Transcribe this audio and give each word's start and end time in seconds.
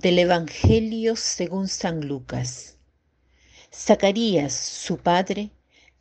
Del 0.00 0.20
Evangelio 0.20 1.16
según 1.16 1.66
San 1.66 2.06
Lucas. 2.06 2.76
Zacarías, 3.74 4.52
su 4.54 4.98
padre, 4.98 5.50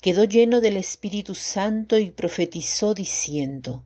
quedó 0.01 0.23
lleno 0.23 0.61
del 0.61 0.77
Espíritu 0.77 1.33
Santo 1.33 1.97
y 1.97 2.11
profetizó 2.11 2.93
diciendo, 2.93 3.83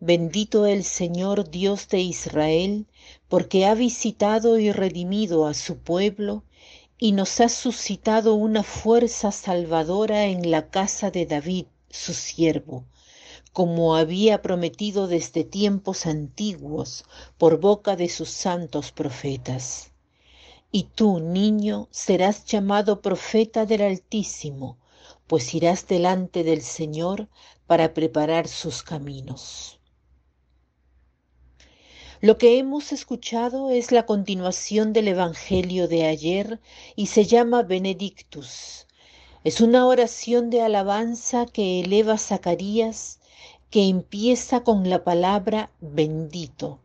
Bendito 0.00 0.66
el 0.66 0.82
Señor 0.82 1.48
Dios 1.48 1.88
de 1.88 2.00
Israel, 2.00 2.86
porque 3.28 3.66
ha 3.66 3.76
visitado 3.76 4.58
y 4.58 4.72
redimido 4.72 5.46
a 5.46 5.54
su 5.54 5.78
pueblo, 5.78 6.42
y 6.98 7.12
nos 7.12 7.40
ha 7.40 7.48
suscitado 7.48 8.34
una 8.34 8.64
fuerza 8.64 9.30
salvadora 9.30 10.24
en 10.24 10.50
la 10.50 10.70
casa 10.70 11.12
de 11.12 11.24
David, 11.24 11.66
su 11.88 12.14
siervo 12.14 12.84
como 13.56 13.96
había 13.96 14.42
prometido 14.42 15.06
desde 15.06 15.42
tiempos 15.42 16.04
antiguos 16.04 17.06
por 17.38 17.58
boca 17.58 17.96
de 17.96 18.10
sus 18.10 18.28
santos 18.28 18.92
profetas. 18.92 19.92
Y 20.70 20.82
tú, 20.94 21.20
niño, 21.20 21.88
serás 21.90 22.44
llamado 22.44 23.00
profeta 23.00 23.64
del 23.64 23.80
Altísimo, 23.80 24.76
pues 25.26 25.54
irás 25.54 25.88
delante 25.88 26.44
del 26.44 26.60
Señor 26.60 27.30
para 27.66 27.94
preparar 27.94 28.46
sus 28.46 28.82
caminos. 28.82 29.80
Lo 32.20 32.36
que 32.36 32.58
hemos 32.58 32.92
escuchado 32.92 33.70
es 33.70 33.90
la 33.90 34.04
continuación 34.04 34.92
del 34.92 35.08
Evangelio 35.08 35.88
de 35.88 36.04
ayer 36.04 36.60
y 36.94 37.06
se 37.06 37.24
llama 37.24 37.62
Benedictus. 37.62 38.86
Es 39.44 39.62
una 39.62 39.86
oración 39.86 40.50
de 40.50 40.60
alabanza 40.60 41.46
que 41.46 41.80
eleva 41.80 42.18
Zacarías 42.18 43.18
que 43.70 43.88
empieza 43.88 44.62
con 44.62 44.88
la 44.88 45.04
palabra 45.04 45.70
bendito. 45.80 46.80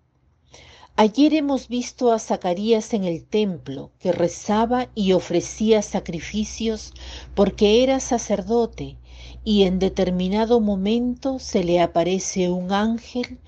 Ayer 0.97 1.33
hemos 1.33 1.67
visto 1.67 2.11
a 2.11 2.19
Zacarías 2.19 2.93
en 2.93 3.05
el 3.05 3.25
templo, 3.25 3.91
que 3.99 4.11
rezaba 4.11 4.89
y 4.93 5.13
ofrecía 5.13 5.81
sacrificios 5.81 6.93
porque 7.33 7.81
era 7.81 7.99
sacerdote, 7.99 8.97
y 9.43 9.63
en 9.63 9.79
determinado 9.79 10.59
momento 10.59 11.39
se 11.39 11.63
le 11.63 11.79
aparece 11.79 12.49
un 12.49 12.71
ángel 12.71 13.39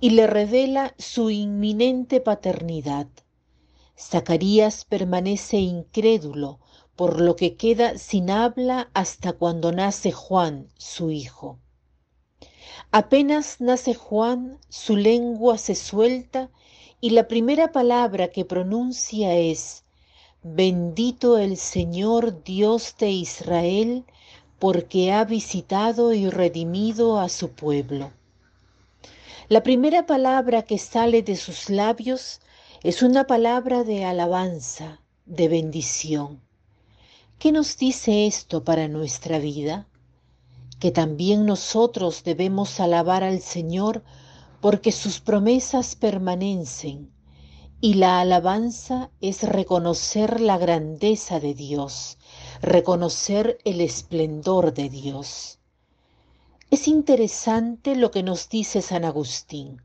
y 0.00 0.10
le 0.10 0.26
revela 0.26 0.94
su 0.98 1.30
inminente 1.30 2.20
paternidad. 2.20 3.06
Zacarías 3.96 4.84
permanece 4.84 5.58
incrédulo, 5.58 6.60
por 6.96 7.20
lo 7.20 7.36
que 7.36 7.54
queda 7.54 7.96
sin 7.96 8.30
habla 8.30 8.90
hasta 8.92 9.32
cuando 9.32 9.72
nace 9.72 10.12
Juan, 10.12 10.68
su 10.76 11.10
hijo. 11.10 11.58
Apenas 12.90 13.60
nace 13.60 13.94
Juan, 13.94 14.58
su 14.68 14.96
lengua 14.96 15.58
se 15.58 15.74
suelta 15.74 16.50
y 17.00 17.10
la 17.10 17.28
primera 17.28 17.72
palabra 17.72 18.28
que 18.28 18.44
pronuncia 18.44 19.34
es, 19.34 19.84
Bendito 20.42 21.36
el 21.36 21.56
Señor 21.56 22.44
Dios 22.44 22.94
de 22.98 23.10
Israel, 23.10 24.04
porque 24.58 25.12
ha 25.12 25.24
visitado 25.24 26.14
y 26.14 26.30
redimido 26.30 27.18
a 27.18 27.28
su 27.28 27.50
pueblo. 27.50 28.12
La 29.48 29.62
primera 29.62 30.06
palabra 30.06 30.62
que 30.62 30.78
sale 30.78 31.22
de 31.22 31.36
sus 31.36 31.70
labios 31.70 32.40
es 32.82 33.02
una 33.02 33.26
palabra 33.26 33.82
de 33.82 34.04
alabanza, 34.04 35.00
de 35.26 35.48
bendición. 35.48 36.40
¿Qué 37.38 37.50
nos 37.52 37.76
dice 37.76 38.26
esto 38.26 38.64
para 38.64 38.88
nuestra 38.88 39.38
vida? 39.38 39.86
Que 40.78 40.92
también 40.92 41.44
nosotros 41.44 42.22
debemos 42.22 42.78
alabar 42.78 43.24
al 43.24 43.40
Señor 43.40 44.04
porque 44.60 44.92
sus 44.92 45.20
promesas 45.20 45.96
permanecen 45.96 47.12
y 47.80 47.94
la 47.94 48.20
alabanza 48.20 49.10
es 49.20 49.42
reconocer 49.42 50.40
la 50.40 50.58
grandeza 50.58 51.40
de 51.40 51.54
Dios, 51.54 52.18
reconocer 52.60 53.58
el 53.64 53.80
esplendor 53.80 54.74
de 54.74 54.88
Dios. 54.88 55.58
Es 56.70 56.88
interesante 56.88 57.96
lo 57.96 58.10
que 58.10 58.22
nos 58.22 58.48
dice 58.48 58.82
San 58.82 59.04
Agustín. 59.04 59.82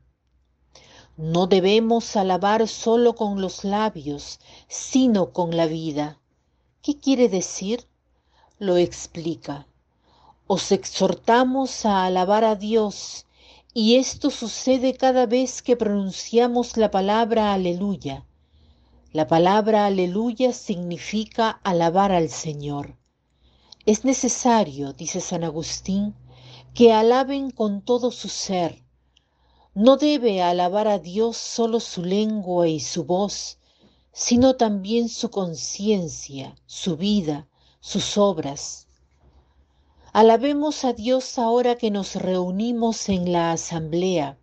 No 1.16 1.46
debemos 1.46 2.16
alabar 2.16 2.66
solo 2.66 3.14
con 3.14 3.40
los 3.40 3.62
labios, 3.62 4.40
sino 4.68 5.32
con 5.32 5.56
la 5.56 5.66
vida. 5.66 6.20
¿Qué 6.82 6.98
quiere 6.98 7.28
decir? 7.28 7.86
Lo 8.58 8.76
explica 8.76 9.68
os 10.46 10.72
exhortamos 10.72 11.86
a 11.86 12.04
alabar 12.04 12.44
a 12.44 12.54
Dios, 12.54 13.24
y 13.72 13.96
esto 13.96 14.30
sucede 14.30 14.94
cada 14.94 15.26
vez 15.26 15.62
que 15.62 15.74
pronunciamos 15.76 16.76
la 16.76 16.90
palabra 16.90 17.54
aleluya. 17.54 18.26
La 19.12 19.26
palabra 19.26 19.86
aleluya 19.86 20.52
significa 20.52 21.60
alabar 21.62 22.12
al 22.12 22.28
Señor. 22.28 22.96
Es 23.86 24.04
necesario, 24.04 24.92
dice 24.92 25.20
San 25.20 25.44
Agustín, 25.44 26.14
que 26.74 26.92
alaben 26.92 27.50
con 27.50 27.80
todo 27.80 28.10
su 28.10 28.28
ser. 28.28 28.84
No 29.74 29.96
debe 29.96 30.42
alabar 30.42 30.88
a 30.88 30.98
Dios 30.98 31.36
solo 31.36 31.80
su 31.80 32.02
lengua 32.04 32.68
y 32.68 32.80
su 32.80 33.04
voz, 33.04 33.58
sino 34.12 34.56
también 34.56 35.08
su 35.08 35.30
conciencia, 35.30 36.54
su 36.66 36.96
vida, 36.96 37.48
sus 37.80 38.18
obras. 38.18 38.88
Alabemos 40.16 40.84
a 40.84 40.92
Dios 40.92 41.40
ahora 41.40 41.74
que 41.74 41.90
nos 41.90 42.14
reunimos 42.14 43.08
en 43.08 43.32
la 43.32 43.50
asamblea, 43.50 44.38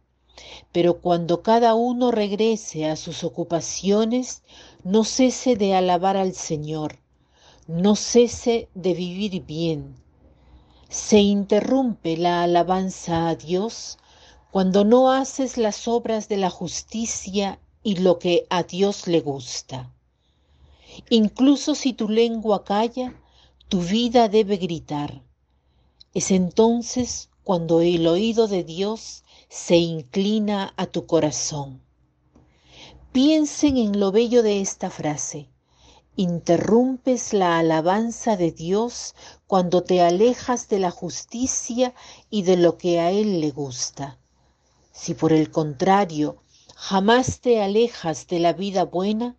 pero 0.74 1.00
cuando 1.00 1.44
cada 1.44 1.76
uno 1.76 2.12
regrese 2.12 2.90
a 2.90 2.98
sus 2.98 3.24
ocupaciones, 3.24 4.44
no 4.84 5.06
cese 5.06 5.56
de 5.56 5.74
alabar 5.74 6.18
al 6.18 6.34
Señor, 6.34 7.00
no 7.68 7.96
cese 7.96 8.68
de 8.74 8.94
vivir 8.94 9.46
bien. 9.46 9.96
Se 10.90 11.20
interrumpe 11.20 12.18
la 12.18 12.44
alabanza 12.44 13.30
a 13.30 13.36
Dios 13.36 13.98
cuando 14.52 14.84
no 14.84 15.10
haces 15.10 15.58
las 15.58 15.88
obras 15.88 16.28
de 16.28 16.36
la 16.36 16.50
justicia 16.50 17.62
y 17.81 17.96
lo 17.96 18.20
que 18.20 18.46
a 18.50 18.64
Dios 18.64 19.08
le 19.08 19.22
gusta. 19.22 19.90
Incluso 21.10 21.76
si 21.76 21.94
tu 21.94 22.10
lengua 22.10 22.66
calla, 22.66 23.16
tu 23.70 23.80
vida 23.80 24.28
debe 24.28 24.58
gritar. 24.58 25.31
Es 26.14 26.32
entonces 26.32 27.30
cuando 27.44 27.80
el 27.80 28.06
oído 28.06 28.48
de 28.48 28.66
Dios 28.66 29.24
se 29.48 29.78
inclina 29.78 30.74
a 30.76 30.86
tu 30.86 31.06
corazón. 31.06 31.82
Piensen 33.14 33.78
en 33.78 34.00
lo 34.00 34.12
bello 34.12 34.44
de 34.44 34.60
esta 34.60 34.90
frase. 34.90 35.50
Interrumpes 36.18 37.32
la 37.32 37.60
alabanza 37.60 38.36
de 38.36 38.52
Dios 38.52 39.16
cuando 39.48 39.84
te 39.84 40.02
alejas 40.02 40.68
de 40.68 40.80
la 40.80 40.92
justicia 40.92 41.94
y 42.30 42.44
de 42.44 42.58
lo 42.58 42.78
que 42.78 43.00
a 43.00 43.12
Él 43.12 43.40
le 43.40 43.52
gusta. 43.52 44.20
Si 44.92 45.14
por 45.14 45.32
el 45.32 45.50
contrario 45.50 46.44
jamás 46.76 47.40
te 47.40 47.62
alejas 47.62 48.28
de 48.28 48.40
la 48.40 48.52
vida 48.52 48.84
buena, 48.84 49.38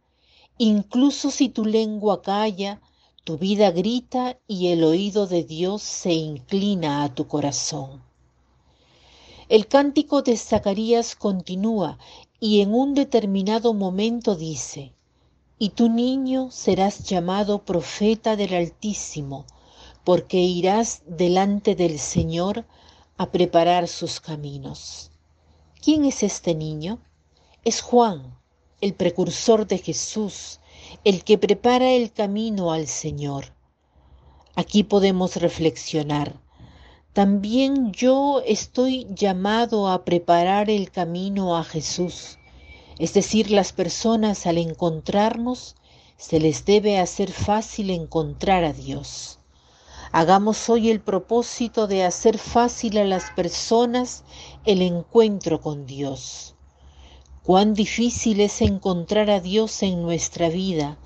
incluso 0.57 1.31
si 1.31 1.51
tu 1.51 1.67
lengua 1.67 2.23
calla, 2.23 2.81
tu 3.25 3.39
vida 3.39 3.71
grita 3.71 4.39
y 4.49 4.69
el 4.69 4.83
oído 4.83 5.29
de 5.29 5.45
Dios 5.45 5.83
se 5.83 6.13
inclina 6.13 7.05
a 7.05 7.15
tu 7.15 7.29
corazón. 7.29 8.03
El 9.49 9.69
cántico 9.69 10.23
de 10.23 10.37
Zacarías 10.37 11.15
continúa 11.15 11.99
y 12.41 12.63
en 12.63 12.75
un 12.75 12.95
determinado 12.95 13.75
momento 13.75 14.35
dice, 14.35 14.93
y 15.57 15.71
tu 15.71 15.89
niño 15.89 16.51
serás 16.51 17.05
llamado 17.05 17.63
profeta 17.63 18.35
del 18.35 18.55
Altísimo, 18.55 19.45
porque 20.03 20.39
irás 20.39 21.03
delante 21.07 21.77
del 21.77 22.01
Señor 22.01 22.65
a 23.17 23.31
preparar 23.31 23.87
sus 23.87 24.19
caminos. 24.19 25.13
¿Quién 25.81 26.05
es 26.07 26.25
este 26.25 26.57
niño? 26.57 26.99
Es 27.65 27.83
Juan, 27.83 28.37
el 28.81 28.95
precursor 28.95 29.69
de 29.69 29.79
Jesús, 29.79 30.59
el 31.05 31.25
que 31.25 31.39
prepara 31.39 31.91
el 31.91 32.13
camino 32.13 32.73
al 32.73 32.87
Señor. 32.87 33.47
Aquí 34.55 34.85
podemos 34.85 35.37
reflexionar. 35.37 36.41
También 37.13 37.93
yo 37.93 38.43
estoy 38.47 39.07
llamado 39.11 39.89
a 39.89 40.05
preparar 40.05 40.71
el 40.71 40.91
camino 40.91 41.57
a 41.57 41.65
Jesús. 41.65 42.39
Es 42.99 43.15
decir, 43.15 43.51
las 43.51 43.73
personas 43.73 44.47
al 44.47 44.59
encontrarnos, 44.59 45.77
se 46.17 46.39
les 46.39 46.65
debe 46.65 46.99
hacer 46.99 47.33
fácil 47.33 47.91
encontrar 47.91 48.65
a 48.65 48.73
Dios. 48.73 49.39
Hagamos 50.13 50.69
hoy 50.69 50.91
el 50.91 51.01
propósito 51.01 51.87
de 51.87 52.05
hacer 52.05 52.39
fácil 52.39 52.99
a 52.99 53.05
las 53.05 53.31
personas 53.31 54.25
el 54.65 54.83
encuentro 54.83 55.61
con 55.61 55.87
Dios. 55.87 56.52
Cuán 57.45 57.75
difícil 57.75 58.41
es 58.41 58.61
encontrar 58.61 59.29
a 59.29 59.41
Dios 59.41 59.83
en 59.83 60.03
nuestra 60.03 60.49
vida. 60.49 60.97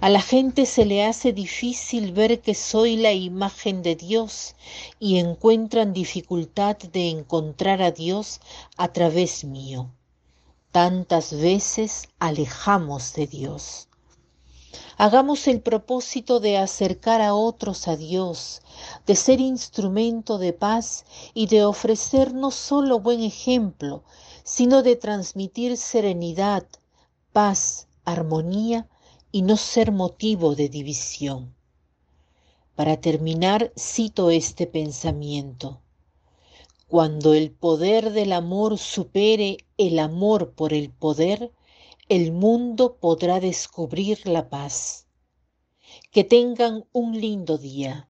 A 0.00 0.08
la 0.08 0.20
gente 0.20 0.66
se 0.66 0.84
le 0.84 1.04
hace 1.04 1.32
difícil 1.32 2.12
ver 2.12 2.40
que 2.40 2.54
soy 2.54 2.96
la 2.96 3.12
imagen 3.12 3.82
de 3.82 3.96
Dios 3.96 4.54
y 5.00 5.18
encuentran 5.18 5.92
dificultad 5.92 6.76
de 6.76 7.10
encontrar 7.10 7.82
a 7.82 7.90
Dios 7.90 8.40
a 8.76 8.88
través 8.88 9.44
mío. 9.44 9.90
tantas 10.70 11.32
veces 11.32 12.08
alejamos 12.18 13.12
de 13.14 13.28
Dios. 13.28 13.88
Hagamos 14.96 15.48
el 15.48 15.60
propósito 15.60 16.40
de 16.40 16.56
acercar 16.58 17.20
a 17.20 17.34
otros 17.34 17.88
a 17.88 17.96
Dios, 17.96 18.62
de 19.06 19.16
ser 19.16 19.40
instrumento 19.40 20.38
de 20.38 20.52
paz 20.52 21.04
y 21.34 21.46
de 21.46 21.64
ofrecer 21.64 22.34
no 22.34 22.50
solo 22.50 23.00
buen 23.00 23.20
ejemplo, 23.22 24.04
sino 24.44 24.82
de 24.82 24.96
transmitir 24.96 25.76
serenidad, 25.76 26.66
paz, 27.32 27.88
armonía 28.04 28.88
y 29.32 29.42
no 29.42 29.56
ser 29.56 29.90
motivo 29.90 30.54
de 30.54 30.68
división. 30.68 31.54
Para 32.74 33.00
terminar, 33.00 33.72
cito 33.78 34.30
este 34.30 34.66
pensamiento. 34.66 35.80
Cuando 36.88 37.34
el 37.34 37.50
poder 37.50 38.12
del 38.12 38.32
amor 38.32 38.78
supere 38.78 39.58
el 39.78 39.98
amor 39.98 40.52
por 40.52 40.72
el 40.72 40.90
poder, 40.90 41.52
el 42.08 42.32
mundo 42.32 42.98
podrá 42.98 43.40
descubrir 43.40 44.26
la 44.26 44.50
paz. 44.50 45.08
Que 46.10 46.24
tengan 46.24 46.84
un 46.92 47.18
lindo 47.18 47.56
día. 47.56 48.10